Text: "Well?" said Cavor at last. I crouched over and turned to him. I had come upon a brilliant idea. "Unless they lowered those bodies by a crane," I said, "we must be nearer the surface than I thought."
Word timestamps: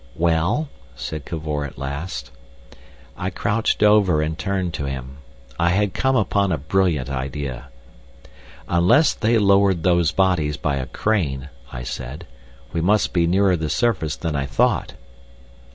"Well?" 0.15 0.67
said 0.95 1.25
Cavor 1.25 1.63
at 1.63 1.77
last. 1.77 2.31
I 3.15 3.29
crouched 3.29 3.83
over 3.83 4.19
and 4.19 4.35
turned 4.35 4.73
to 4.73 4.85
him. 4.85 5.17
I 5.59 5.69
had 5.69 5.93
come 5.93 6.15
upon 6.15 6.51
a 6.51 6.57
brilliant 6.57 7.07
idea. 7.07 7.67
"Unless 8.67 9.13
they 9.13 9.37
lowered 9.37 9.83
those 9.83 10.11
bodies 10.11 10.57
by 10.57 10.77
a 10.77 10.87
crane," 10.87 11.49
I 11.71 11.83
said, 11.83 12.25
"we 12.73 12.81
must 12.81 13.13
be 13.13 13.27
nearer 13.27 13.55
the 13.55 13.69
surface 13.69 14.15
than 14.15 14.35
I 14.35 14.47
thought." 14.47 14.95